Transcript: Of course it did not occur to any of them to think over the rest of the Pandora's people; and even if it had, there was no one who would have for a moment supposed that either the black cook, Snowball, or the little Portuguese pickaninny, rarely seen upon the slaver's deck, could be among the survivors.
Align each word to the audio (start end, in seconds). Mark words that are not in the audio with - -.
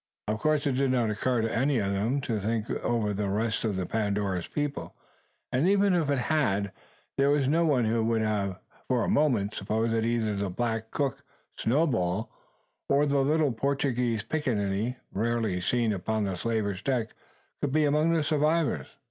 Of 0.27 0.39
course 0.39 0.65
it 0.65 0.71
did 0.71 0.89
not 0.89 1.11
occur 1.11 1.41
to 1.41 1.55
any 1.55 1.77
of 1.77 1.91
them 1.93 2.21
to 2.21 2.39
think 2.39 2.67
over 2.71 3.13
the 3.13 3.29
rest 3.29 3.63
of 3.63 3.75
the 3.75 3.85
Pandora's 3.85 4.47
people; 4.47 4.95
and 5.51 5.69
even 5.69 5.93
if 5.93 6.09
it 6.09 6.17
had, 6.17 6.71
there 7.19 7.29
was 7.29 7.47
no 7.47 7.63
one 7.67 7.85
who 7.85 8.03
would 8.05 8.23
have 8.23 8.57
for 8.87 9.03
a 9.03 9.07
moment 9.11 9.53
supposed 9.53 9.93
that 9.93 10.03
either 10.03 10.35
the 10.35 10.49
black 10.49 10.89
cook, 10.89 11.21
Snowball, 11.55 12.31
or 12.89 13.05
the 13.05 13.19
little 13.21 13.51
Portuguese 13.51 14.23
pickaninny, 14.23 14.95
rarely 15.13 15.61
seen 15.61 15.93
upon 15.93 16.23
the 16.23 16.35
slaver's 16.35 16.81
deck, 16.81 17.09
could 17.61 17.71
be 17.71 17.85
among 17.85 18.11
the 18.11 18.23
survivors. 18.23 18.87